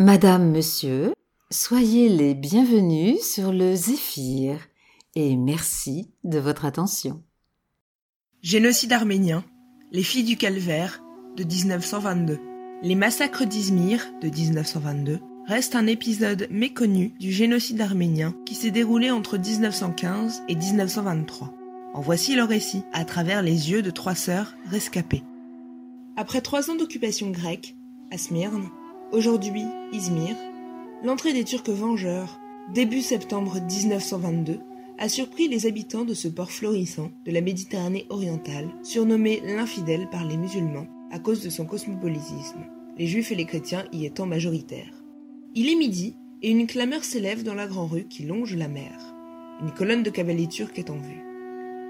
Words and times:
Madame, 0.00 0.52
Monsieur, 0.52 1.12
soyez 1.50 2.08
les 2.08 2.36
bienvenus 2.36 3.20
sur 3.20 3.52
le 3.52 3.74
Zéphyr 3.74 4.60
et 5.16 5.36
merci 5.36 6.12
de 6.22 6.38
votre 6.38 6.64
attention. 6.64 7.24
Génocide 8.40 8.92
arménien, 8.92 9.44
les 9.90 10.04
filles 10.04 10.22
du 10.22 10.36
calvaire 10.36 11.02
de 11.36 11.42
1922. 11.42 12.38
Les 12.82 12.94
massacres 12.94 13.44
d'Izmir 13.44 14.06
de 14.22 14.28
1922 14.28 15.18
restent 15.48 15.74
un 15.74 15.88
épisode 15.88 16.46
méconnu 16.48 17.14
du 17.18 17.32
génocide 17.32 17.80
arménien 17.80 18.36
qui 18.46 18.54
s'est 18.54 18.70
déroulé 18.70 19.10
entre 19.10 19.36
1915 19.36 20.42
et 20.48 20.54
1923. 20.54 21.52
En 21.94 22.00
voici 22.00 22.36
le 22.36 22.44
récit 22.44 22.84
à 22.92 23.04
travers 23.04 23.42
les 23.42 23.72
yeux 23.72 23.82
de 23.82 23.90
trois 23.90 24.14
sœurs 24.14 24.54
rescapées. 24.66 25.24
Après 26.16 26.40
trois 26.40 26.70
ans 26.70 26.76
d'occupation 26.76 27.32
grecque, 27.32 27.74
à 28.12 28.16
Smyrne, 28.16 28.70
aujourd'hui 29.12 29.64
Izmir, 29.92 30.36
l'entrée 31.02 31.32
des 31.32 31.44
Turcs 31.44 31.68
vengeurs, 31.68 32.38
début 32.72 33.00
septembre 33.00 33.60
1922, 33.60 34.60
a 34.98 35.08
surpris 35.08 35.48
les 35.48 35.66
habitants 35.66 36.04
de 36.04 36.14
ce 36.14 36.28
port 36.28 36.50
florissant 36.50 37.10
de 37.24 37.30
la 37.30 37.40
Méditerranée 37.40 38.06
orientale, 38.10 38.68
surnommé 38.82 39.40
l'infidèle 39.44 40.08
par 40.10 40.24
les 40.24 40.36
musulmans 40.36 40.88
à 41.10 41.18
cause 41.18 41.42
de 41.42 41.50
son 41.50 41.64
cosmopolitisme, 41.64 42.66
les 42.98 43.06
juifs 43.06 43.30
et 43.30 43.36
les 43.36 43.46
chrétiens 43.46 43.84
y 43.92 44.04
étant 44.04 44.26
majoritaires. 44.26 45.04
Il 45.54 45.70
est 45.70 45.76
midi 45.76 46.16
et 46.42 46.50
une 46.50 46.66
clameur 46.66 47.04
s'élève 47.04 47.42
dans 47.42 47.54
la 47.54 47.66
grande 47.66 47.92
rue 47.92 48.08
qui 48.08 48.24
longe 48.24 48.54
la 48.56 48.68
mer. 48.68 49.14
Une 49.62 49.72
colonne 49.72 50.02
de 50.02 50.10
cavaliers 50.10 50.48
turcs 50.48 50.76
est 50.76 50.90
en 50.90 50.98
vue. 50.98 51.24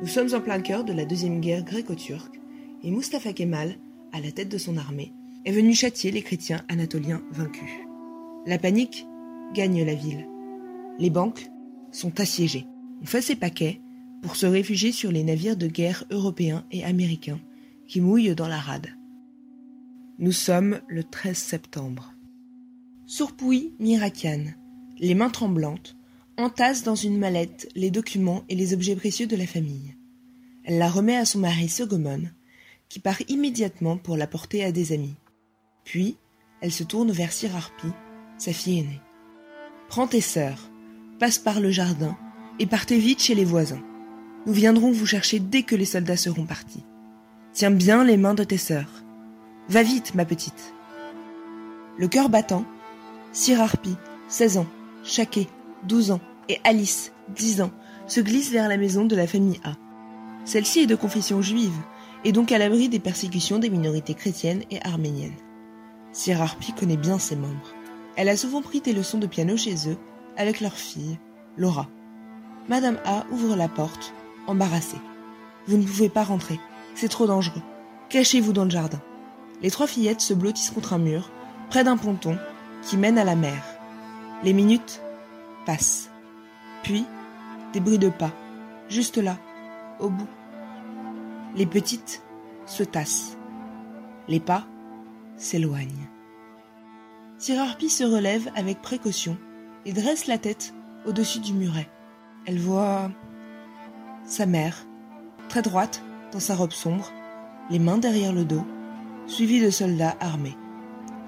Nous 0.01 0.07
sommes 0.07 0.35
en 0.35 0.41
plein 0.41 0.61
cœur 0.61 0.85
de 0.85 0.93
la 0.93 1.05
deuxième 1.05 1.41
guerre 1.41 1.65
gréco-turque 1.65 2.39
et 2.85 2.91
Mustafa 2.91 3.33
Kemal, 3.33 3.77
à 4.13 4.21
la 4.21 4.31
tête 4.31 4.49
de 4.49 4.59
son 4.59 4.77
armée, 4.77 5.13
est 5.45 5.53
venu 5.53 5.75
châtier 5.75 6.11
les 6.11 6.23
chrétiens 6.23 6.65
anatoliens 6.69 7.23
vaincus. 7.31 7.71
La 8.47 8.59
panique 8.59 9.07
gagne 9.55 9.85
la 9.85 9.95
ville. 9.95 10.27
Les 10.99 11.11
banques 11.11 11.49
sont 11.93 12.21
assiégées. 12.21 12.67
On 13.03 13.07
fait 13.07 13.23
ses 13.23 13.37
paquets 13.37 13.81
pour 14.23 14.37
se 14.37 14.47
réfugier 14.47 14.93
sur 14.93 15.13
les 15.13 15.25
navires 15.25 15.57
de 15.57 15.67
guerre 15.67 16.05
européens 16.11 16.65
et 16.71 16.85
américains 16.85 17.41
qui 17.87 18.01
mouillent 18.01 18.35
dans 18.35 18.49
la 18.49 18.59
rade. 18.59 18.89
Nous 20.19 20.33
sommes 20.33 20.81
le 20.89 21.05
13 21.05 21.37
septembre. 21.37 22.15
Sourpouille 23.07 23.75
Mirakian, 23.79 24.45
les 24.99 25.15
mains 25.15 25.31
tremblantes, 25.31 25.97
entasse 26.37 26.83
dans 26.83 26.95
une 26.95 27.19
mallette 27.19 27.69
les 27.75 27.91
documents 27.91 28.45
et 28.49 28.55
les 28.55 28.75
objets 28.75 28.97
précieux 28.97 29.27
de 29.27 29.37
la 29.37 29.47
famille. 29.47 29.95
Elle 30.65 30.79
la 30.79 30.91
remet 30.91 31.17
à 31.17 31.25
son 31.25 31.39
mari 31.39 31.69
Sogomon, 31.69 32.25
qui 32.89 33.01
part 33.01 33.21
immédiatement 33.29 33.97
pour 33.97 34.17
la 34.17 34.27
porter 34.27 34.65
à 34.65 34.73
des 34.73 34.93
amis. 34.93 35.15
Puis, 35.89 36.19
elle 36.61 36.71
se 36.71 36.85
tourne 36.85 37.11
vers 37.13 37.33
Sirarpi, 37.33 37.87
sa 38.37 38.53
fille 38.53 38.81
aînée. 38.81 39.01
Prends 39.89 40.07
tes 40.07 40.21
sœurs, 40.21 40.71
passe 41.19 41.39
par 41.39 41.61
le 41.61 41.71
jardin 41.71 42.15
et 42.59 42.67
partez 42.67 42.99
vite 42.99 43.23
chez 43.23 43.35
les 43.35 43.47
voisins. 43.47 43.81
Nous 44.45 44.53
viendrons 44.53 44.93
vous 44.93 45.07
chercher 45.07 45.39
dès 45.39 45.63
que 45.63 45.75
les 45.75 45.87
soldats 45.87 46.19
seront 46.19 46.45
partis. 46.45 46.85
Tiens 47.55 47.71
bien 47.71 48.05
les 48.05 48.19
mains 48.19 48.35
de 48.35 48.45
tes 48.45 48.59
sœurs. 48.59 49.03
Va 49.71 49.83
vite, 49.83 50.15
ma 50.15 50.27
petite. 50.27 50.75
Le 51.97 52.07
cœur 52.07 52.29
battant, 52.29 52.67
Sirarpi, 53.33 53.97
16 54.29 54.59
ans, 54.59 54.67
Chaké, 55.05 55.49
12 55.85 56.11
ans, 56.11 56.21
et 56.51 56.59
Alice, 56.65 57.13
10 57.35 57.63
ans, 57.63 57.73
se 58.07 58.21
glissent 58.21 58.53
vers 58.53 58.69
la 58.69 58.77
maison 58.77 59.07
de 59.07 59.17
la 59.17 59.27
famille 59.27 59.61
A. 59.65 59.73
Celle-ci 60.45 60.81
est 60.81 60.87
de 60.87 60.97
confession 60.97 61.41
juive, 61.41 61.81
et 62.25 62.33
donc 62.33 62.53
à 62.53 62.59
l'abri 62.59 62.91
des 62.91 63.01
persécutions 63.01 63.59
des 63.59 63.71
minorités 63.71 64.13
chrétiennes 64.13 64.65
et 64.71 64.83
arméniennes. 64.83 65.48
Sirarpi 66.13 66.73
connaît 66.73 66.97
bien 66.97 67.19
ses 67.19 67.37
membres. 67.37 67.75
Elle 68.17 68.29
a 68.29 68.37
souvent 68.37 68.63
pris 68.63 68.81
des 68.81 68.93
leçons 68.93 69.19
de 69.19 69.27
piano 69.27 69.57
chez 69.57 69.89
eux, 69.89 69.97
avec 70.37 70.61
leur 70.61 70.75
fille, 70.75 71.19
Laura. 71.57 71.89
Madame 72.69 72.99
A 73.05 73.25
ouvre 73.31 73.57
la 73.57 73.69
porte, 73.69 74.13
embarrassée. 74.47 75.01
Vous 75.67 75.77
ne 75.77 75.85
pouvez 75.85 76.09
pas 76.09 76.25
rentrer, 76.25 76.59
c'est 76.95 77.09
trop 77.09 77.27
dangereux. 77.27 77.63
Cachez-vous 78.09 78.53
dans 78.53 78.65
le 78.65 78.71
jardin. 78.71 79.01
Les 79.63 79.71
trois 79.71 79.87
fillettes 79.87 80.21
se 80.21 80.35
blottissent 80.35 80.71
contre 80.71 80.93
un 80.93 80.99
mur, 80.99 81.31
près 81.71 81.85
d'un 81.85 81.97
ponton, 81.97 82.39
qui 82.83 82.97
mène 82.97 83.19
à 83.19 83.25
la 83.25 83.37
mer. 83.37 83.63
Les 84.43 84.53
minutes 84.53 85.03
passent. 85.67 86.11
Puis, 86.83 87.05
des 87.73 87.81
bruits 87.81 87.99
de 87.99 88.09
pas, 88.09 88.33
juste 88.89 89.19
là, 89.19 89.37
au 90.01 90.09
bout. 90.09 90.29
Les 91.55 91.67
petites 91.67 92.23
se 92.67 92.83
tassent. 92.83 93.37
Les 94.29 94.41
pas 94.41 94.65
s'éloignent. 95.39 96.09
Tirarpi 97.39 97.89
se 97.89 98.05
relève 98.05 98.51
avec 98.55 98.83
précaution 98.83 99.39
et 99.87 99.93
dresse 99.93 100.27
la 100.27 100.39
tête 100.39 100.75
au-dessus 101.07 101.41
du 101.41 101.55
muret. 101.55 101.89
Elle 102.47 102.59
voit 102.59 103.11
sa 104.25 104.45
mère, 104.45 104.87
très 105.49 105.63
droite, 105.63 106.03
dans 106.33 106.41
sa 106.41 106.55
robe 106.55 106.73
sombre, 106.73 107.11
les 107.71 107.79
mains 107.79 107.99
derrière 107.99 108.33
le 108.33 108.45
dos, 108.45 108.67
suivie 109.27 109.61
de 109.61 109.71
soldats 109.71 110.17
armés. 110.21 110.57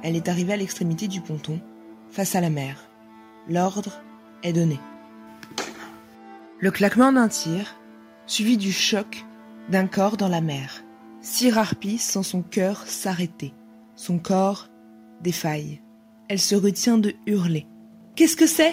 Elle 0.02 0.16
est 0.16 0.28
arrivée 0.28 0.52
à 0.52 0.56
l'extrémité 0.56 1.08
du 1.08 1.20
ponton, 1.20 1.60
face 2.10 2.34
à 2.34 2.40
la 2.40 2.50
mer. 2.50 2.88
L'ordre 3.48 4.02
est 4.42 4.52
donné. 4.52 4.78
Le 6.58 6.70
claquement 6.70 7.12
d'un 7.12 7.28
tir, 7.28 7.76
suivi 8.26 8.56
du 8.56 8.72
choc 8.72 9.24
d'un 9.70 9.86
corps 9.86 10.16
dans 10.16 10.28
la 10.28 10.40
mer. 10.40 10.82
Sir 11.22 11.58
sent 11.98 12.22
son 12.22 12.42
cœur 12.42 12.86
s'arrêter, 12.86 13.54
son 14.00 14.18
corps 14.18 14.68
défaille. 15.20 15.82
Elle 16.30 16.38
se 16.38 16.54
retient 16.54 16.96
de 16.96 17.12
hurler. 17.26 17.66
Qu'est-ce 18.16 18.36
que 18.36 18.46
c'est? 18.46 18.72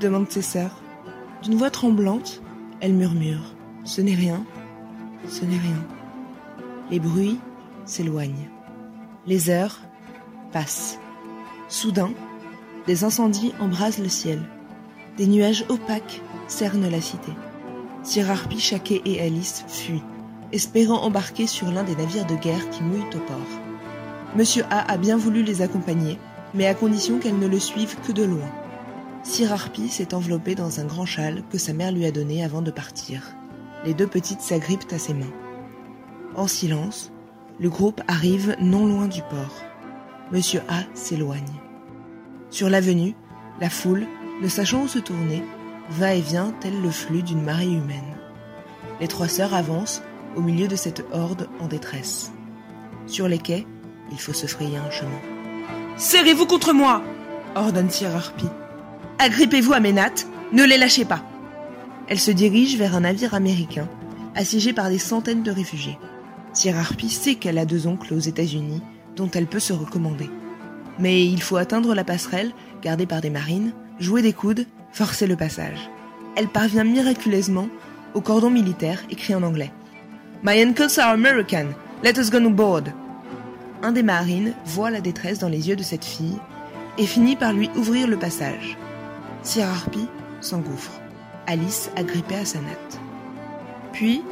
demande 0.00 0.28
ses 0.28 0.42
sœurs. 0.42 0.82
D'une 1.44 1.54
voix 1.54 1.70
tremblante, 1.70 2.42
elle 2.80 2.94
murmure. 2.94 3.54
Ce 3.84 4.00
n'est 4.00 4.16
rien, 4.16 4.44
ce 5.28 5.44
n'est 5.44 5.58
rien. 5.58 5.86
Les 6.90 6.98
bruits 6.98 7.38
s'éloignent. 7.84 8.50
Les 9.24 9.50
heures 9.50 9.78
passent. 10.50 10.98
Soudain, 11.68 12.10
des 12.88 13.04
incendies 13.04 13.52
embrasent 13.60 14.00
le 14.00 14.08
ciel. 14.08 14.42
Des 15.16 15.28
nuages 15.28 15.64
opaques 15.68 16.22
cernent 16.48 16.90
la 16.90 17.00
cité. 17.00 17.32
Harpy, 18.28 18.58
Chaquet 18.58 19.00
et 19.04 19.20
Alice 19.20 19.64
fuient, 19.68 20.02
espérant 20.50 21.02
embarquer 21.02 21.46
sur 21.46 21.70
l'un 21.70 21.84
des 21.84 21.94
navires 21.94 22.26
de 22.26 22.34
guerre 22.34 22.68
qui 22.70 22.82
mouillent 22.82 23.14
au 23.14 23.20
port. 23.20 23.73
Monsieur 24.36 24.64
A 24.70 24.90
a 24.90 24.96
bien 24.96 25.16
voulu 25.16 25.44
les 25.44 25.62
accompagner, 25.62 26.18
mais 26.54 26.66
à 26.66 26.74
condition 26.74 27.18
qu'elles 27.20 27.38
ne 27.38 27.46
le 27.46 27.60
suivent 27.60 27.96
que 28.00 28.10
de 28.10 28.24
loin. 28.24 28.50
Harpy 29.48 29.88
s'est 29.88 30.12
enveloppée 30.12 30.56
dans 30.56 30.80
un 30.80 30.84
grand 30.84 31.06
châle 31.06 31.44
que 31.50 31.58
sa 31.58 31.72
mère 31.72 31.92
lui 31.92 32.04
a 32.04 32.10
donné 32.10 32.44
avant 32.44 32.60
de 32.60 32.72
partir. 32.72 33.34
Les 33.84 33.94
deux 33.94 34.08
petites 34.08 34.40
s'agrippent 34.40 34.92
à 34.92 34.98
ses 34.98 35.14
mains. 35.14 35.32
En 36.34 36.48
silence, 36.48 37.12
le 37.60 37.70
groupe 37.70 38.00
arrive 38.08 38.56
non 38.60 38.86
loin 38.86 39.06
du 39.06 39.22
port. 39.22 39.62
Monsieur 40.32 40.62
A 40.68 40.82
s'éloigne. 40.94 41.60
Sur 42.50 42.68
l'avenue, 42.68 43.14
la 43.60 43.70
foule, 43.70 44.06
ne 44.42 44.48
sachant 44.48 44.82
où 44.82 44.88
se 44.88 44.98
tourner, 44.98 45.44
va 45.90 46.14
et 46.14 46.20
vient 46.20 46.52
tel 46.60 46.82
le 46.82 46.90
flux 46.90 47.22
d'une 47.22 47.42
marée 47.42 47.70
humaine. 47.70 48.16
Les 49.00 49.08
trois 49.08 49.28
sœurs 49.28 49.54
avancent 49.54 50.02
au 50.34 50.40
milieu 50.40 50.66
de 50.66 50.76
cette 50.76 51.04
horde 51.12 51.48
en 51.60 51.68
détresse. 51.68 52.32
Sur 53.06 53.28
les 53.28 53.38
quais, 53.38 53.66
il 54.14 54.20
faut 54.20 54.32
se 54.32 54.46
frayer 54.46 54.78
un 54.78 54.90
chemin. 54.90 55.20
Serrez-vous 55.96 56.46
contre 56.46 56.72
moi 56.72 57.02
ordonne 57.56 57.90
Sir 57.90 58.14
Harpy. 58.14 58.46
Agrippez-vous 59.18 59.72
à 59.72 59.80
mes 59.80 59.92
nattes, 59.92 60.26
ne 60.52 60.64
les 60.64 60.76
lâchez 60.78 61.04
pas. 61.04 61.22
Elle 62.08 62.18
se 62.18 62.30
dirige 62.30 62.76
vers 62.76 62.96
un 62.96 63.00
navire 63.00 63.34
américain, 63.34 63.88
assiégé 64.34 64.72
par 64.72 64.88
des 64.88 64.98
centaines 64.98 65.42
de 65.42 65.50
réfugiés. 65.50 65.98
Sir 66.52 66.76
Harpy 66.76 67.08
sait 67.10 67.36
qu'elle 67.36 67.58
a 67.58 67.64
deux 67.64 67.86
oncles 67.86 68.14
aux 68.14 68.18
États-Unis 68.18 68.82
dont 69.16 69.30
elle 69.34 69.46
peut 69.46 69.60
se 69.60 69.72
recommander. 69.72 70.30
Mais 70.98 71.26
il 71.26 71.42
faut 71.42 71.56
atteindre 71.56 71.94
la 71.94 72.04
passerelle, 72.04 72.52
gardée 72.82 73.06
par 73.06 73.20
des 73.20 73.30
marines, 73.30 73.72
jouer 73.98 74.22
des 74.22 74.32
coudes, 74.32 74.66
forcer 74.92 75.26
le 75.26 75.36
passage. 75.36 75.90
Elle 76.36 76.48
parvient 76.48 76.84
miraculeusement 76.84 77.68
au 78.14 78.20
cordon 78.20 78.50
militaire 78.50 79.02
écrit 79.10 79.34
en 79.34 79.42
anglais. 79.42 79.72
My 80.42 80.60
uncles 80.62 80.98
are 81.00 81.12
American. 81.12 81.68
Let 82.02 82.18
us 82.18 82.30
go 82.30 82.38
on 82.38 82.50
board. 82.50 82.92
Un 83.84 83.92
des 83.92 84.02
marines 84.02 84.54
voit 84.64 84.90
la 84.90 85.02
détresse 85.02 85.40
dans 85.40 85.50
les 85.50 85.68
yeux 85.68 85.76
de 85.76 85.82
cette 85.82 86.06
fille 86.06 86.38
et 86.96 87.04
finit 87.04 87.36
par 87.36 87.52
lui 87.52 87.68
ouvrir 87.76 88.08
le 88.08 88.18
passage. 88.18 88.78
Sir 89.42 89.66
Harpy 89.66 90.08
s'engouffre. 90.40 91.02
Alice 91.46 91.90
agrippée 91.94 92.36
à 92.36 92.46
sa 92.46 92.60
natte. 92.60 92.98
Puis 93.92 94.22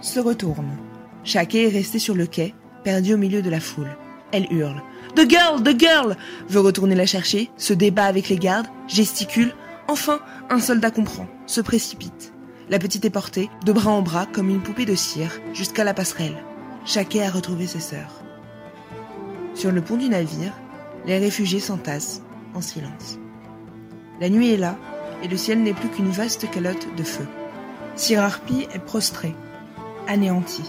se 0.00 0.18
retourne. 0.18 0.78
Chaque 1.24 1.54
est 1.54 1.68
resté 1.68 1.98
sur 1.98 2.14
le 2.14 2.24
quai, 2.24 2.54
perdu 2.84 3.12
au 3.12 3.18
milieu 3.18 3.42
de 3.42 3.50
la 3.50 3.60
foule. 3.60 3.94
Elle 4.32 4.50
hurle. 4.50 4.80
The 5.14 5.28
girl, 5.28 5.62
the 5.62 5.78
girl 5.78 6.16
veut 6.48 6.60
retourner 6.60 6.94
la 6.94 7.04
chercher, 7.04 7.50
se 7.58 7.74
débat 7.74 8.06
avec 8.06 8.30
les 8.30 8.38
gardes, 8.38 8.68
gesticule. 8.88 9.52
Enfin, 9.88 10.20
un 10.48 10.58
soldat 10.58 10.90
comprend, 10.90 11.26
se 11.46 11.60
précipite. 11.60 12.32
La 12.70 12.78
petite 12.78 13.04
est 13.04 13.10
portée, 13.10 13.50
de 13.62 13.72
bras 13.74 13.90
en 13.90 14.00
bras, 14.00 14.24
comme 14.24 14.48
une 14.48 14.62
poupée 14.62 14.86
de 14.86 14.94
cire, 14.94 15.38
jusqu'à 15.52 15.84
la 15.84 15.92
passerelle. 15.92 16.42
Chaquet 16.86 17.24
a 17.24 17.30
retrouvé 17.30 17.66
ses 17.66 17.80
sœurs. 17.80 18.25
Sur 19.56 19.72
le 19.72 19.80
pont 19.80 19.96
du 19.96 20.10
navire, 20.10 20.52
Les 21.06 21.18
réfugiés 21.18 21.60
s'entassent, 21.60 22.20
en 22.54 22.60
silence. 22.60 23.18
La 24.20 24.28
nuit 24.28 24.50
est 24.50 24.56
là, 24.56 24.76
et 25.22 25.28
le 25.28 25.36
ciel 25.36 25.62
n'est 25.62 25.72
plus 25.72 25.88
qu'une 25.88 26.10
vaste 26.10 26.50
calotte 26.50 26.88
de 26.96 27.02
feu. 27.04 27.26
Sir 27.94 28.22
Harpy 28.22 28.66
est 28.74 28.84
prostré, 28.84 29.34
anéanti. 30.08 30.62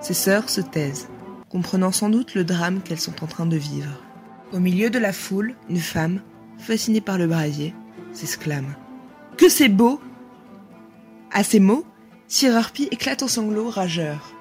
Ses 0.00 0.14
sœurs 0.14 0.50
se 0.50 0.60
taisent, 0.60 1.08
comprenant 1.48 1.90
sans 1.90 2.10
doute 2.10 2.34
le 2.34 2.44
drame 2.44 2.80
qu'elles 2.82 3.00
sont 3.00 3.24
en 3.24 3.26
train 3.26 3.46
de 3.46 3.56
vivre. 3.56 4.02
Au 4.52 4.60
milieu 4.60 4.90
de 4.90 4.98
la 4.98 5.12
foule, 5.12 5.56
une 5.68 5.78
femme, 5.78 6.20
fascinée 6.58 7.00
par 7.00 7.18
le 7.18 7.26
brasier, 7.26 7.74
s'exclame. 8.12 8.74
Que 9.38 9.48
c'est 9.48 9.68
beau 9.68 10.00
À 11.32 11.42
ces 11.42 11.60
mots, 11.60 11.86
Sir 12.28 12.54
Harpy 12.54 12.88
éclate 12.90 13.22
en 13.22 13.28
sanglots 13.28 13.70
rageurs. 13.70 14.32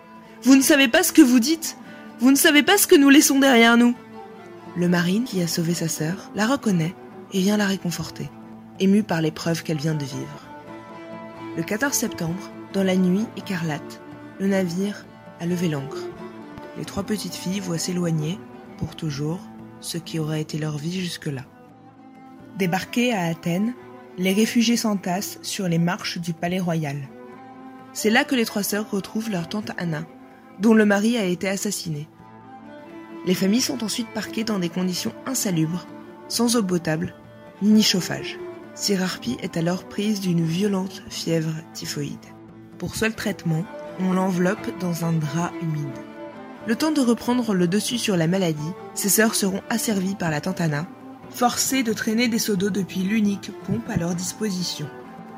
Vous 0.44 0.56
ne 0.56 0.62
savez 0.62 0.88
pas 0.88 1.04
ce 1.04 1.14
que 1.14 1.22
vous 1.22 1.40
dites? 1.40 1.78
Vous 2.20 2.32
ne 2.32 2.36
savez 2.36 2.64
pas 2.64 2.78
ce 2.78 2.86
que 2.86 2.98
nous 2.98 3.10
laissons 3.10 3.40
derrière 3.40 3.78
nous 3.78 3.96
Le 4.76 4.90
marine 4.90 5.24
qui 5.24 5.42
a 5.42 5.48
sauvé 5.48 5.74
sa 5.74 5.88
sœur 5.88 6.32
la 6.36 6.48
reconnaît 6.48 6.94
et 7.32 7.40
vient 7.40 7.56
la 7.56 7.66
réconforter, 7.66 8.30
ému 8.82 9.04
par 9.04 9.22
l'épreuve 9.22 9.64
qu'elle 9.64 9.78
vient 9.78 9.94
de 9.94 10.04
vivre. 10.04 10.46
Le 11.56 11.64
14 11.64 11.94
septembre, 11.94 12.52
dans 12.74 12.84
la 12.84 12.98
nuit 12.98 13.26
écarlate, 13.38 14.02
le 14.38 14.48
navire 14.48 15.06
a 15.40 15.46
levé 15.46 15.70
l'ancre. 15.70 16.04
Les 16.78 16.84
trois 16.84 17.04
petites 17.04 17.36
filles 17.36 17.62
voient 17.62 17.78
s'éloigner, 17.78 18.38
pour 18.78 18.98
toujours, 18.98 19.40
ce 19.80 19.98
qui 19.98 20.20
aurait 20.20 20.42
été 20.42 20.58
leur 20.58 20.78
vie 20.78 21.00
jusque-là. 21.00 21.46
Débarqués 22.58 23.14
à 23.14 23.28
Athènes, 23.28 23.74
les 24.18 24.34
réfugiés 24.34 24.76
s'entassent 24.76 25.40
sur 25.42 25.70
les 25.70 25.80
marches 25.80 26.18
du 26.18 26.34
palais 26.34 26.60
royal. 26.60 26.98
C'est 27.94 28.10
là 28.10 28.26
que 28.26 28.36
les 28.36 28.46
trois 28.46 28.64
sœurs 28.64 28.92
retrouvent 28.92 29.32
leur 29.32 29.48
tante 29.48 29.72
Anna, 29.78 30.04
dont 30.60 30.74
le 30.74 30.86
mari 30.86 31.18
a 31.18 31.26
été 31.26 31.48
assassiné. 31.48 32.08
Les 33.26 33.34
familles 33.34 33.62
sont 33.62 33.84
ensuite 33.84 34.10
parquées 34.14 34.44
dans 34.44 34.60
des 34.60 34.70
conditions 34.70 35.14
insalubres, 35.26 35.88
sans 36.28 36.56
eau 36.56 36.64
potable, 36.64 37.14
ni 37.62 37.84
chauffage. 37.84 38.38
Sir 38.76 39.02
Harpy 39.04 39.38
est 39.42 39.58
alors 39.58 39.84
prise 39.84 40.22
d'une 40.22 40.46
violente 40.46 41.04
fièvre 41.10 41.54
typhoïde. 41.74 42.18
Pour 42.78 42.96
seul 42.96 43.14
traitement, 43.14 43.66
on 44.00 44.14
l'enveloppe 44.14 44.80
dans 44.80 45.04
un 45.04 45.12
drap 45.12 45.52
humide. 45.62 45.88
Le 46.66 46.76
temps 46.76 46.92
de 46.92 47.02
reprendre 47.02 47.54
le 47.54 47.68
dessus 47.68 47.98
sur 47.98 48.16
la 48.16 48.28
maladie, 48.28 48.72
ses 48.94 49.10
sœurs 49.10 49.36
seront 49.36 49.62
asservies 49.70 50.16
par 50.16 50.30
la 50.30 50.40
tante 50.40 50.62
Anna, 50.62 50.88
forcées 51.30 51.84
de 51.84 51.94
traîner 51.94 52.28
des 52.28 52.40
seaux 52.40 52.56
d'eau 52.56 52.70
depuis 52.70 53.02
l'unique 53.02 53.52
pompe 53.66 53.90
à 53.90 53.98
leur 53.98 54.16
disposition. 54.16 54.88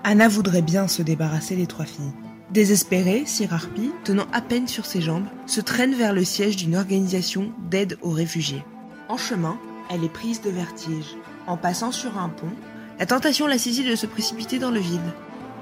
Anna 0.04 0.28
voudrait 0.28 0.62
bien 0.62 0.88
se 0.88 1.02
débarrasser 1.02 1.56
des 1.56 1.68
trois 1.68 1.86
filles. 1.86 2.14
Désespérée, 2.52 3.24
Sir 3.26 3.54
Harpy, 3.54 3.92
tenant 4.04 4.28
à 4.34 4.42
peine 4.42 4.68
sur 4.68 4.86
ses 4.86 5.00
jambes, 5.00 5.28
se 5.46 5.62
traîne 5.62 5.96
vers 5.96 6.12
le 6.12 6.26
siège 6.26 6.58
d'une 6.58 6.76
organisation 6.76 7.54
d'aide 7.70 7.98
aux 8.02 8.12
réfugiés. 8.12 8.62
En 9.08 9.16
chemin, 9.16 9.58
elle 9.90 10.04
est 10.04 10.12
prise 10.12 10.42
de 10.42 10.50
vertige. 10.50 11.16
En 11.48 11.56
passant 11.56 11.94
sur 11.94 12.18
un 12.18 12.28
pont, 12.28 12.52
la 13.00 13.06
tentation 13.06 13.48
la 13.48 13.58
saisit 13.58 13.86
de 13.86 13.96
se 13.96 14.06
précipiter 14.06 14.60
dans 14.60 14.70
le 14.70 14.82
vide. 14.82 15.00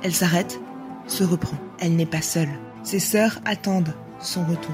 Elle 0.01 0.15
s'arrête, 0.15 0.59
se 1.05 1.23
reprend. 1.23 1.57
Elle 1.79 1.95
n'est 1.95 2.07
pas 2.07 2.23
seule. 2.23 2.49
Ses 2.83 2.99
sœurs 2.99 3.39
attendent 3.45 3.93
son 4.19 4.43
retour. 4.45 4.73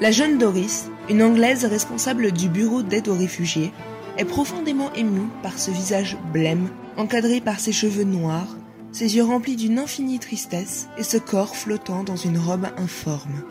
La 0.00 0.10
jeune 0.10 0.36
Doris, 0.36 0.90
une 1.08 1.22
Anglaise 1.22 1.64
responsable 1.64 2.32
du 2.32 2.48
bureau 2.48 2.82
d'aide 2.82 3.08
aux 3.08 3.16
réfugiés, 3.16 3.72
est 4.18 4.24
profondément 4.24 4.92
émue 4.94 5.28
par 5.44 5.56
ce 5.60 5.70
visage 5.70 6.16
blême, 6.32 6.70
encadré 6.96 7.40
par 7.40 7.60
ses 7.60 7.72
cheveux 7.72 8.02
noirs, 8.02 8.56
ses 8.92 9.16
yeux 9.16 9.24
remplis 9.24 9.56
d'une 9.56 9.78
infinie 9.78 10.18
tristesse 10.18 10.88
et 10.98 11.02
ce 11.02 11.16
corps 11.16 11.56
flottant 11.56 12.02
dans 12.02 12.16
une 12.16 12.38
robe 12.38 12.66
informe. 12.76 13.42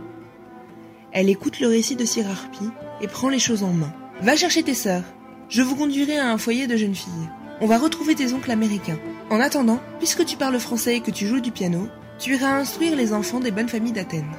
Elle 1.12 1.30
écoute 1.30 1.59
le 1.59 1.68
récit 1.68 1.95
de 1.95 2.06
Sir 2.06 2.30
Harpy 2.30 2.65
et 3.01 3.07
prend 3.07 3.30
les 3.30 3.39
choses 3.39 3.63
en 3.63 3.74
main. 3.74 3.94
Va 4.21 4.36
chercher 4.36 4.63
tes 4.63 4.74
sœurs. 4.74 5.03
Je 5.47 5.62
vous 5.62 5.75
conduirai 5.75 6.18
à 6.18 6.31
un 6.31 6.38
foyer 6.38 6.68
de 6.68 6.77
jeunes 6.77 6.95
filles. 6.95 7.30
On 7.62 7.68
va 7.68 7.77
retrouver 7.77 8.15
tes 8.15 8.33
oncles 8.33 8.51
américains. 8.51 9.00
En 9.30 9.39
attendant, 9.39 9.80
puisque 9.97 10.25
tu 10.25 10.38
parles 10.38 10.59
français 10.59 10.97
et 10.97 11.01
que 11.01 11.12
tu 11.12 11.25
joues 11.25 11.41
du 11.41 11.51
piano, 11.51 11.88
tu 12.19 12.36
iras 12.36 12.57
instruire 12.57 12.95
les 12.95 13.13
enfants 13.13 13.39
des 13.39 13.51
bonnes 13.51 13.69
familles 13.69 13.94
d'Athènes. 13.94 14.36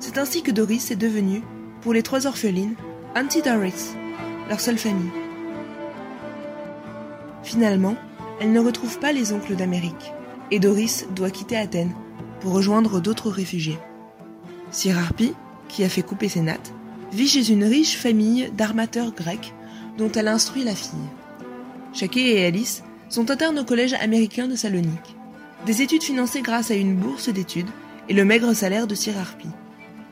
C'est 0.00 0.18
ainsi 0.18 0.42
que 0.42 0.50
Doris 0.50 0.90
est 0.90 0.96
devenue, 0.96 1.42
pour 1.82 1.92
les 1.92 2.02
trois 2.02 2.26
orphelines, 2.26 2.74
Auntie 3.14 3.42
Doris, 3.42 3.94
leur 4.48 4.60
seule 4.60 4.78
famille. 4.78 5.10
Finalement, 7.42 7.96
elle 8.42 8.50
ne 8.50 8.58
retrouve 8.58 8.98
pas 8.98 9.12
les 9.12 9.32
oncles 9.32 9.54
d'Amérique, 9.54 10.12
et 10.50 10.58
Doris 10.58 11.06
doit 11.14 11.30
quitter 11.30 11.56
Athènes 11.56 11.94
pour 12.40 12.52
rejoindre 12.52 13.00
d'autres 13.00 13.30
réfugiés. 13.30 13.78
Sir 14.72 14.96
qui 15.68 15.84
a 15.84 15.88
fait 15.88 16.02
couper 16.02 16.28
ses 16.28 16.40
nattes, 16.40 16.74
vit 17.12 17.28
chez 17.28 17.52
une 17.52 17.62
riche 17.62 17.96
famille 17.96 18.50
d'armateurs 18.56 19.12
grecs 19.12 19.54
dont 19.96 20.10
elle 20.10 20.26
instruit 20.26 20.64
la 20.64 20.74
fille. 20.74 20.98
Shaké 21.94 22.34
et 22.34 22.44
Alice 22.44 22.82
sont 23.08 23.30
internes 23.30 23.60
au 23.60 23.64
collège 23.64 23.94
américain 23.94 24.48
de 24.48 24.56
Salonique. 24.56 25.16
Des 25.64 25.80
études 25.80 26.02
financées 26.02 26.42
grâce 26.42 26.72
à 26.72 26.74
une 26.74 26.96
bourse 26.96 27.28
d'études 27.28 27.70
et 28.08 28.12
le 28.12 28.24
maigre 28.24 28.54
salaire 28.54 28.88
de 28.88 28.96
Sir. 28.96 29.14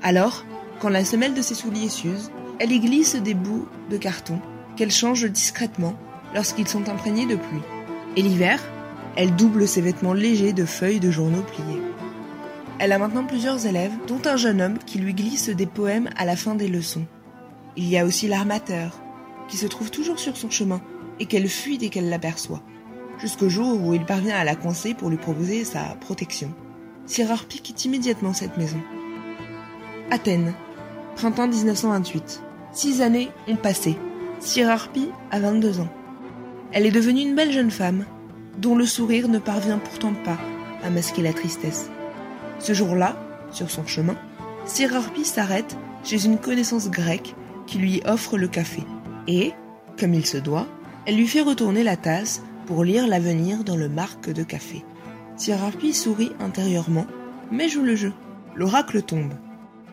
Alors, 0.05 0.45
quand 0.79 0.89
la 0.89 1.05
semelle 1.05 1.35
de 1.35 1.43
ses 1.43 1.57
souliers 1.57 1.89
s'use, 1.89 2.31
elle 2.61 2.71
y 2.71 2.79
glisse 2.79 3.17
des 3.17 3.35
bouts 3.35 3.67
de 3.91 3.97
carton 3.97 4.39
qu'elle 4.77 4.93
change 4.93 5.25
discrètement 5.25 5.97
lorsqu'ils 6.33 6.69
sont 6.69 6.89
imprégnés 6.89 7.27
de 7.27 7.35
pluie. 7.35 7.80
Et 8.17 8.23
l'hiver, 8.23 8.61
elle 9.17 9.35
double 9.37 9.69
ses 9.69 9.81
vêtements 9.81 10.15
légers 10.15 10.53
de 10.53 10.65
feuilles 10.65 11.01
de 11.01 11.11
journaux 11.11 11.43
pliés. 11.43 11.83
Elle 12.79 12.93
a 12.93 12.99
maintenant 12.99 13.25
plusieurs 13.25 13.67
élèves, 13.67 13.93
dont 14.07 14.23
un 14.25 14.37
jeune 14.37 14.63
homme 14.63 14.79
qui 14.79 14.99
lui 14.99 15.15
glisse 15.15 15.51
des 15.51 15.67
poèmes 15.67 16.09
à 16.17 16.25
la 16.25 16.35
fin 16.35 16.55
des 16.55 16.69
leçons. 16.69 17.07
Il 17.77 17.89
y 17.89 17.99
a 17.99 18.07
aussi 18.07 18.27
l'armateur, 18.27 19.01
qui 19.49 19.57
se 19.57 19.67
trouve 19.67 19.91
toujours 19.91 20.19
sur 20.19 20.37
son 20.37 20.51
chemin 20.51 20.81
et 21.19 21.27
qu'elle 21.27 21.49
fuit 21.49 21.77
dès 21.77 21.91
qu'elle 21.91 22.09
l'aperçoit, 22.09 22.63
jusqu'au 23.19 23.49
jour 23.49 23.81
où 23.81 23.95
il 23.95 24.05
parvient 24.07 24.37
à 24.37 24.45
la 24.45 24.57
coincer 24.57 24.95
pour 24.95 25.11
lui 25.11 25.19
proposer 25.19 25.65
sa 25.65 25.81
protection. 26.01 26.55
Sir 27.07 27.31
Harpy 27.31 27.61
quitte 27.61 27.85
immédiatement 27.85 28.33
cette 28.33 28.57
maison. 28.57 28.81
Athènes, 30.11 30.55
printemps 31.17 31.49
1928. 31.49 32.43
Six 32.73 33.03
années 33.03 33.29
ont 33.47 33.57
passé. 33.57 33.97
Sir 34.39 34.71
Harpy 34.71 35.11
a 35.31 35.39
22 35.39 35.81
ans. 35.81 35.89
Elle 36.73 36.87
est 36.87 36.93
devenue 36.93 37.23
une 37.23 37.35
belle 37.35 37.53
jeune 37.53 37.71
femme, 37.71 38.05
dont 38.59 38.77
le 38.77 38.87
sourire 38.87 39.29
ne 39.29 39.39
parvient 39.39 39.79
pourtant 39.79 40.15
pas 40.25 40.39
à 40.85 40.91
masquer 40.91 41.23
la 41.23 41.33
tristesse. 41.33 41.91
Ce 42.59 42.75
jour-là, 42.75 43.17
sur 43.51 43.71
son 43.71 43.87
chemin, 43.87 44.17
Sir 44.67 44.91
s'arrête 45.25 45.77
chez 46.05 46.25
une 46.25 46.39
connaissance 46.39 46.91
grecque 46.91 47.35
qui 47.67 47.79
lui 47.79 48.03
offre 48.05 48.39
le 48.39 48.49
café. 48.49 48.83
Et, 49.27 49.53
comme 49.99 50.15
il 50.15 50.27
se 50.27 50.37
doit, 50.37 50.67
elle 51.07 51.17
lui 51.17 51.27
fait 51.27 51.41
retourner 51.41 51.83
la 51.83 51.97
tasse 51.97 52.43
pour 52.67 52.85
lire 52.85 53.09
l'avenir 53.09 53.65
dans 53.65 53.77
le 53.77 53.89
marque 53.89 54.31
de 54.31 54.43
café. 54.43 54.85
Sir 55.37 55.59
sourit 55.93 56.33
intérieurement, 56.39 57.07
mais 57.51 57.69
joue 57.69 57.83
le 57.83 57.97
jeu. 57.97 58.13
L'oracle 58.55 59.03
tombe. 59.03 59.35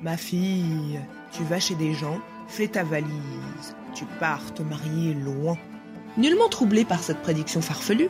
Ma 0.04 0.18
fille, 0.18 1.00
tu 1.32 1.44
vas 1.44 1.60
chez 1.60 1.76
des 1.76 1.94
gens, 1.94 2.20
fais 2.48 2.68
ta 2.68 2.84
valise, 2.84 3.76
tu 3.96 4.06
pars 4.20 4.54
te 4.54 4.62
marier 4.62 5.14
loin. 5.14 5.58
Nullement 6.18 6.50
troublé 6.50 6.84
par 6.84 7.04
cette 7.04 7.22
prédiction 7.22 7.62
farfelue, 7.62 8.10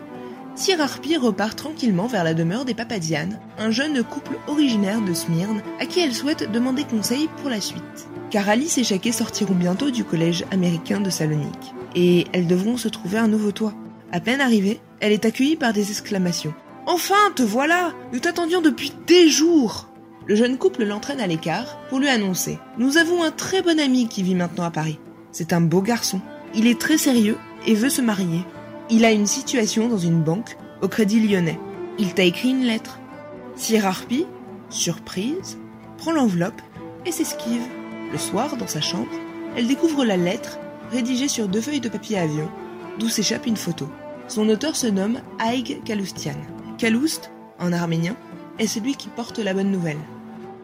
Sir 0.56 0.82
Harpy 0.82 1.18
repart 1.18 1.56
tranquillement 1.56 2.08
vers 2.08 2.24
la 2.24 2.34
demeure 2.34 2.66
des 2.66 2.74
Papadianes, 2.74 3.40
un 3.60 3.70
jeune 3.70 4.02
couple 4.04 4.40
originaire 4.48 5.02
de 5.02 5.14
Smyrne 5.14 5.62
à 5.80 5.86
qui 5.86 6.00
elle 6.00 6.16
souhaite 6.16 6.52
demander 6.52 6.84
conseil 6.84 7.30
pour 7.38 7.50
la 7.52 7.62
suite. 7.62 8.08
Car 8.32 8.50
Alice 8.50 8.78
et 8.80 8.84
Shaké 8.84 9.12
sortiront 9.12 9.54
bientôt 9.54 9.92
du 9.92 10.04
collège 10.04 10.46
américain 10.50 11.00
de 11.00 11.12
Salonique, 11.12 11.76
et 11.96 12.26
elles 12.34 12.48
devront 12.48 12.78
se 12.78 12.88
trouver 12.88 13.20
un 13.20 13.28
nouveau 13.28 13.52
toit. 13.52 13.76
À 14.12 14.20
peine 14.20 14.42
arrivée, 14.42 14.80
elle 15.00 15.12
est 15.12 15.26
accueillie 15.26 15.58
par 15.58 15.74
des 15.74 15.92
exclamations. 15.92 16.56
Enfin, 16.88 17.16
te 17.36 17.44
voilà 17.44 17.94
Nous 18.14 18.20
t'attendions 18.20 18.62
depuis 18.62 18.94
des 19.06 19.30
jours 19.30 19.90
Le 20.26 20.36
jeune 20.36 20.58
couple 20.58 20.86
l'entraîne 20.86 21.20
à 21.20 21.28
l'écart 21.28 21.78
pour 21.90 22.00
lui 22.00 22.08
annoncer. 22.08 22.58
Nous 22.78 22.98
avons 22.98 23.24
un 23.24 23.32
très 23.32 23.62
bon 23.62 23.80
ami 23.80 24.08
qui 24.08 24.24
vit 24.24 24.36
maintenant 24.36 24.64
à 24.64 24.72
Paris. 24.72 24.98
C'est 25.32 25.54
un 25.54 25.62
beau 25.62 25.82
garçon. 25.82 26.22
Il 26.56 26.66
est 26.66 26.80
très 26.80 26.98
sérieux 26.98 27.38
et 27.68 27.76
veut 27.76 27.90
se 27.90 28.02
marier. 28.02 28.44
Il 28.90 29.06
a 29.06 29.12
une 29.12 29.28
situation 29.28 29.88
dans 29.90 29.98
une 29.98 30.24
banque 30.24 30.58
au 30.82 30.88
Crédit 30.88 31.20
Lyonnais. 31.20 31.60
Il 32.00 32.14
t'a 32.14 32.24
écrit 32.24 32.50
une 32.50 32.64
lettre. 32.64 33.00
Sir 33.56 33.86
Harpy, 33.86 34.26
surprise, 34.70 35.60
prend 35.98 36.12
l'enveloppe 36.12 36.62
et 37.06 37.12
s'esquive. 37.12 37.68
Le 38.12 38.18
soir, 38.18 38.56
dans 38.58 38.68
sa 38.68 38.82
chambre, 38.82 39.12
elle 39.56 39.68
découvre 39.68 40.06
la 40.06 40.18
lettre 40.18 40.58
rédigée 40.92 41.28
sur 41.28 41.48
deux 41.48 41.62
feuilles 41.62 41.82
de 41.82 41.90
papier 41.90 42.18
avion, 42.18 42.50
d'où 43.00 43.10
s'échappe 43.10 43.46
une 43.46 43.58
photo. 43.58 43.90
Son 44.28 44.48
auteur 44.50 44.76
se 44.76 44.88
nomme 44.88 45.20
Aïg 45.40 45.82
Kaloustian. 45.84 46.36
Kaloust, 46.78 47.32
en 47.60 47.74
arménien, 47.74 48.16
est 48.60 48.68
celui 48.68 48.96
qui 48.96 49.10
porte 49.10 49.40
la 49.40 49.54
bonne 49.54 49.72
nouvelle. 49.72 49.98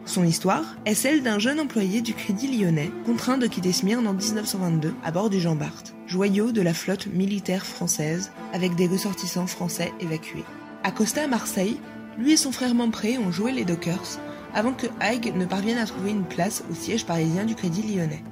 Son 0.06 0.24
histoire 0.24 0.76
est 0.84 0.94
celle 0.94 1.22
d'un 1.22 1.38
jeune 1.38 1.60
employé 1.60 2.02
du 2.02 2.14
Crédit 2.14 2.56
Lyonnais 2.56 2.90
contraint 3.06 3.38
de 3.38 3.46
quitter 3.46 3.72
Smyrne 3.72 4.06
en 4.06 4.12
1922 4.12 4.94
à 5.02 5.10
bord 5.10 5.30
du 5.30 5.40
Jean 5.40 5.56
Bart, 5.56 5.82
joyau 6.14 6.52
de 6.52 6.62
la 6.62 6.74
flotte 6.74 7.08
militaire 7.08 7.66
française 7.66 8.30
avec 8.52 8.76
des 8.76 8.86
ressortissants 8.86 9.48
français 9.48 9.92
évacués. 9.98 10.44
Accosté 10.84 11.20
à 11.20 11.26
Marseille, 11.26 11.80
lui 12.18 12.34
et 12.34 12.36
son 12.36 12.52
frère 12.52 12.72
Mampré 12.72 13.18
ont 13.18 13.32
joué 13.32 13.50
les 13.50 13.64
Dockers 13.64 14.20
avant 14.54 14.74
que 14.74 14.86
Haig 15.00 15.34
ne 15.34 15.44
parvienne 15.44 15.78
à 15.78 15.86
trouver 15.86 16.12
une 16.12 16.22
place 16.22 16.62
au 16.70 16.74
siège 16.74 17.04
parisien 17.04 17.44
du 17.44 17.56
Crédit 17.56 17.82
Lyonnais. 17.82 18.22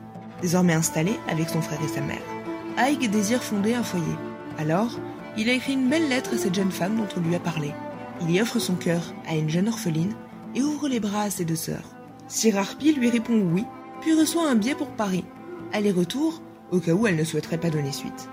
Désormais 0.40 0.74
installé 0.74 1.14
avec 1.28 1.48
son 1.48 1.60
frère 1.60 1.80
et 1.84 1.88
sa 1.88 2.02
mère, 2.02 2.22
Haig 2.78 3.10
désire 3.10 3.42
fonder 3.42 3.74
un 3.74 3.82
foyer. 3.82 4.14
Alors, 4.58 5.00
il 5.36 5.50
a 5.50 5.54
écrit 5.54 5.72
une 5.72 5.88
belle 5.88 6.08
lettre 6.08 6.34
à 6.34 6.38
cette 6.38 6.54
jeune 6.54 6.70
femme 6.70 6.96
dont 6.96 7.08
on 7.16 7.20
lui 7.20 7.34
a 7.34 7.40
parlé. 7.40 7.72
Il 8.20 8.30
y 8.30 8.40
offre 8.40 8.60
son 8.60 8.76
cœur 8.76 9.12
à 9.26 9.34
une 9.34 9.50
jeune 9.50 9.66
orpheline 9.66 10.14
et 10.54 10.62
ouvre 10.62 10.86
les 10.86 11.00
bras 11.00 11.22
à 11.22 11.30
ses 11.30 11.44
deux 11.44 11.56
sœurs. 11.56 11.96
Sir 12.28 12.64
lui 12.80 13.10
répond 13.10 13.42
oui, 13.52 13.64
puis 14.00 14.14
reçoit 14.14 14.48
un 14.48 14.54
billet 14.54 14.76
pour 14.76 14.90
Paris. 14.90 15.24
Aller-retour, 15.72 16.42
au 16.72 16.80
cas 16.80 16.92
où 16.92 17.06
elle 17.06 17.16
ne 17.16 17.24
souhaiterait 17.24 17.58
pas 17.58 17.70
donner 17.70 17.92
suite. 17.92 18.28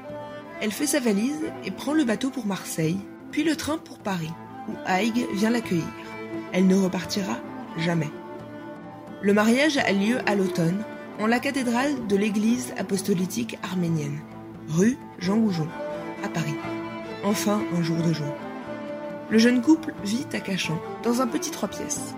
Elle 0.61 0.71
fait 0.71 0.87
sa 0.87 0.99
valise 0.99 1.51
et 1.63 1.71
prend 1.71 1.93
le 1.93 2.03
bateau 2.03 2.31
pour 2.31 2.45
Marseille, 2.45 2.97
puis 3.31 3.43
le 3.43 3.55
train 3.55 3.77
pour 3.77 3.99
Paris, 3.99 4.31
où 4.67 4.73
Haig 4.87 5.27
vient 5.33 5.51
l'accueillir. 5.51 5.83
Elle 6.51 6.67
ne 6.67 6.75
repartira 6.75 7.37
jamais. 7.77 8.09
Le 9.21 9.33
mariage 9.33 9.77
a 9.77 9.91
lieu 9.91 10.17
à 10.25 10.35
l'automne, 10.35 10.83
en 11.19 11.27
la 11.27 11.39
cathédrale 11.39 12.07
de 12.07 12.15
l'église 12.15 12.73
apostolique 12.77 13.57
arménienne, 13.61 14.19
rue 14.69 14.97
Jean 15.19 15.37
Goujon, 15.37 15.67
à 16.23 16.29
Paris. 16.29 16.55
Enfin, 17.23 17.61
un 17.77 17.83
jour 17.83 17.97
de 17.97 18.13
joie. 18.13 18.35
Le 19.29 19.37
jeune 19.37 19.61
couple 19.61 19.93
vit 20.03 20.25
à 20.33 20.39
Cachan, 20.39 20.79
dans 21.03 21.21
un 21.21 21.27
petit 21.27 21.51
trois 21.51 21.69
pièces. 21.69 22.15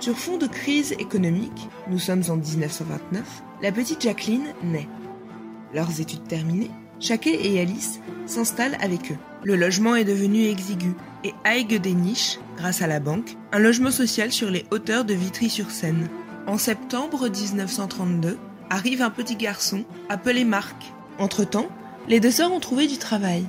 Sur 0.00 0.18
fond 0.18 0.38
de 0.38 0.46
crise 0.46 0.92
économique, 0.92 1.68
nous 1.88 1.98
sommes 1.98 2.22
en 2.30 2.36
1929, 2.36 3.42
la 3.62 3.72
petite 3.72 4.00
Jacqueline 4.00 4.54
naît. 4.62 4.88
Leurs 5.74 6.00
études 6.00 6.26
terminées, 6.26 6.70
Chaquet 6.98 7.46
et 7.46 7.60
Alice 7.60 8.00
s'installent 8.26 8.76
avec 8.80 9.12
eux. 9.12 9.16
Le 9.44 9.56
logement 9.56 9.94
est 9.96 10.04
devenu 10.04 10.44
exigu 10.44 10.94
et 11.24 11.32
Haig 11.44 11.80
déniche, 11.80 12.38
grâce 12.56 12.82
à 12.82 12.86
la 12.86 13.00
banque, 13.00 13.36
un 13.52 13.58
logement 13.58 13.90
social 13.90 14.32
sur 14.32 14.50
les 14.50 14.66
hauteurs 14.70 15.04
de 15.04 15.14
Vitry-sur-Seine. 15.14 16.08
En 16.46 16.58
septembre 16.58 17.28
1932, 17.28 18.36
arrive 18.68 19.02
un 19.02 19.10
petit 19.10 19.36
garçon 19.36 19.84
appelé 20.08 20.44
Marc. 20.44 20.92
Entre-temps, 21.18 21.68
les 22.08 22.20
deux 22.20 22.30
sœurs 22.30 22.52
ont 22.52 22.60
trouvé 22.60 22.86
du 22.86 22.98
travail. 22.98 23.44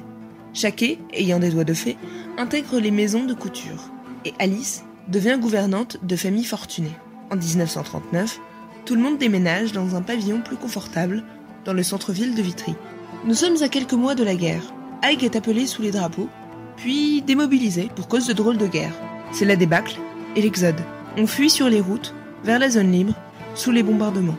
Chaquet, 0.54 1.00
ayant 1.14 1.40
des 1.40 1.50
doigts 1.50 1.64
de 1.64 1.74
fée, 1.74 1.98
intègre 2.38 2.80
les 2.80 2.92
maisons 2.92 3.24
de 3.24 3.34
couture 3.34 3.92
et 4.26 4.34
Alice 4.40 4.84
devient 5.08 5.38
gouvernante 5.42 5.98
de 6.04 6.16
famille 6.16 6.46
fortunée. 6.46 6.92
En 7.32 7.36
1939, 7.36 8.40
tout 8.86 8.96
le 8.96 9.02
monde 9.02 9.18
déménage 9.18 9.72
dans 9.72 9.96
un 9.96 10.02
pavillon 10.02 10.42
plus 10.42 10.58
confortable 10.58 11.24
dans 11.66 11.74
le 11.74 11.84
centre-ville 11.84 12.36
de 12.36 12.42
Vitry. 12.42 12.76
Nous 13.26 13.34
sommes 13.34 13.62
à 13.62 13.70
quelques 13.70 13.94
mois 13.94 14.16
de 14.16 14.24
la 14.24 14.36
guerre. 14.36 14.74
Haig 15.04 15.24
est 15.24 15.36
appelé 15.36 15.68
sous 15.68 15.82
les 15.82 15.92
drapeaux, 15.92 16.30
puis 16.78 17.22
démobilisé 17.22 17.90
pour 17.96 18.08
cause 18.08 18.28
de 18.28 18.34
drôles 18.34 18.58
de 18.58 18.68
guerre. 18.68 18.94
C'est 19.32 19.46
la 19.46 19.56
débâcle 19.56 20.00
et 20.36 20.42
l'exode. 20.42 20.82
On 21.18 21.28
fuit 21.28 21.50
sur 21.50 21.70
les 21.70 21.82
routes, 21.82 22.14
vers 22.44 22.60
la 22.60 22.70
zone 22.70 22.92
libre, 22.92 23.14
sous 23.56 23.72
les 23.72 23.84
bombardements. 23.84 24.38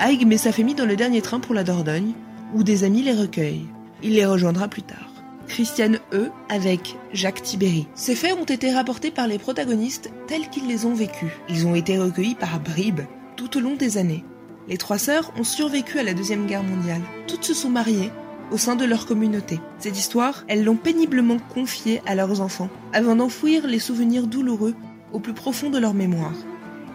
Haig 0.00 0.26
met 0.26 0.38
sa 0.38 0.52
famille 0.52 0.74
dans 0.74 0.86
le 0.86 0.96
dernier 0.96 1.20
train 1.20 1.40
pour 1.40 1.54
la 1.54 1.64
Dordogne, 1.64 2.12
où 2.54 2.62
des 2.62 2.84
amis 2.84 3.02
les 3.02 3.12
recueillent. 3.12 3.66
Il 4.02 4.14
les 4.14 4.26
rejoindra 4.26 4.68
plus 4.68 4.82
tard. 4.82 5.12
Christiane 5.48 5.98
E 6.12 6.30
avec 6.48 6.96
Jacques 7.12 7.42
Tibéry. 7.42 7.86
Ces 7.94 8.14
faits 8.14 8.36
ont 8.40 8.44
été 8.44 8.72
rapportés 8.72 9.10
par 9.10 9.26
les 9.26 9.38
protagonistes 9.38 10.10
tels 10.26 10.48
qu'ils 10.48 10.66
les 10.66 10.86
ont 10.86 10.94
vécus. 10.94 11.30
Ils 11.48 11.66
ont 11.66 11.74
été 11.74 11.98
recueillis 11.98 12.34
par 12.34 12.58
bribes 12.58 13.02
tout 13.36 13.56
au 13.56 13.60
long 13.60 13.76
des 13.76 13.98
années. 13.98 14.24
Les 14.68 14.76
trois 14.76 14.98
sœurs 14.98 15.32
ont 15.36 15.44
survécu 15.44 15.98
à 15.98 16.02
la 16.02 16.14
Deuxième 16.14 16.46
Guerre 16.46 16.62
mondiale. 16.62 17.02
Toutes 17.26 17.44
se 17.44 17.54
sont 17.54 17.70
mariées 17.70 18.12
au 18.52 18.58
sein 18.58 18.76
de 18.76 18.84
leur 18.84 19.06
communauté. 19.06 19.60
Cette 19.78 19.98
histoire, 19.98 20.44
elles 20.46 20.62
l'ont 20.62 20.76
péniblement 20.76 21.38
confiée 21.54 22.02
à 22.06 22.14
leurs 22.14 22.40
enfants, 22.40 22.68
avant 22.92 23.16
d'enfouir 23.16 23.66
les 23.66 23.78
souvenirs 23.78 24.26
douloureux 24.26 24.74
au 25.12 25.20
plus 25.20 25.32
profond 25.32 25.70
de 25.70 25.78
leur 25.78 25.94
mémoire, 25.94 26.34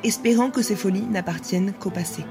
espérant 0.03 0.50
que 0.50 0.62
ces 0.62 0.75
folies 0.75 1.07
n'appartiennent 1.09 1.74
qu'au 1.74 1.89
passé. 1.89 2.24